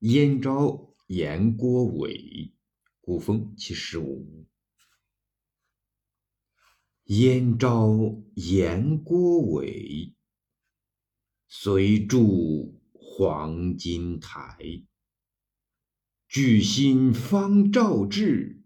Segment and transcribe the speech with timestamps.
[0.00, 2.52] 燕昭言郭伟，
[3.00, 4.46] 古风七十五。
[7.04, 10.14] 燕昭言郭伟，
[11.48, 14.58] 随筑黄金台。
[16.28, 18.62] 巨心方照至，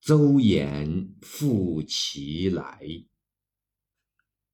[0.00, 2.80] 邹衍复其来。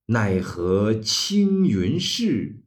[0.05, 2.63] 奈何青云逝，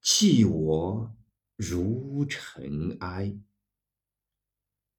[0.00, 1.16] 弃我
[1.64, 3.38] 如尘埃。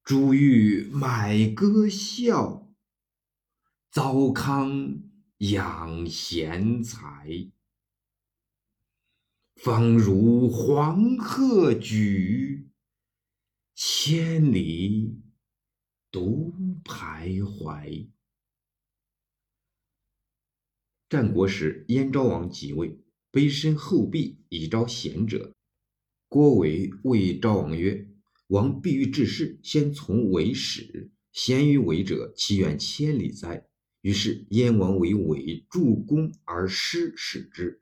[0.02, 2.74] 珠玉买歌笑，
[3.90, 5.02] 糟糠
[5.36, 7.50] 养贤才。
[9.56, 12.70] 方如黄鹤举，
[13.74, 15.20] 千里
[16.10, 18.08] 独徘徊。
[21.10, 22.98] 战国时，燕昭王即位，
[23.30, 25.52] 卑身厚壁以招贤者。
[26.34, 28.08] 郭伟谓昭王曰
[28.50, 31.12] ：“王必欲治世，先从伟始。
[31.30, 33.68] 贤于伟者，其远千里哉！”
[34.02, 37.80] 于是燕王为伟筑宫而师使之，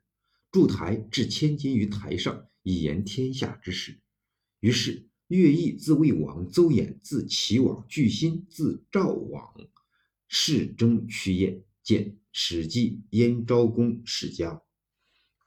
[0.50, 4.02] 筑台置千金于台上，以言天下之事。
[4.60, 9.54] 于是乐毅自魏王，邹衍自齐王，巨辛自赵王，
[10.28, 11.64] 世争趋燕。
[11.82, 14.50] 见《史记·燕昭公世家》。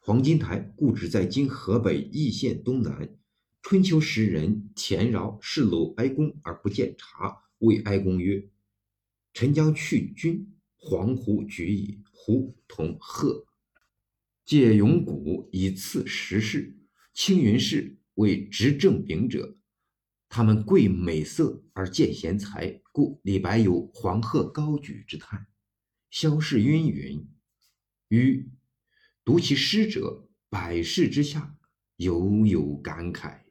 [0.08, 3.18] 黄金台故址在今河北易县东南。
[3.64, 8.48] 春秋时人田饶视鲁哀公而不见察，谓哀公曰
[9.34, 13.48] ：“臣将去君，黄胡举矣。”胡同贺，
[14.46, 16.78] 借永谷以赐时事。
[17.16, 19.58] 青云氏为执政秉者，
[20.30, 25.48] 他们贵美色而见贤才，故李白有黄鹤高举之叹。
[26.12, 27.28] 萧氏云云，
[28.10, 28.48] 于
[29.26, 31.58] 读其诗者，百世之下，
[31.96, 33.45] 犹有感慨。